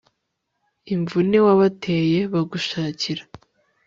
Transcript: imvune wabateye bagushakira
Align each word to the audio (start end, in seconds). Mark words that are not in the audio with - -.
imvune 0.93 1.37
wabateye 1.45 2.19
bagushakira 2.33 3.23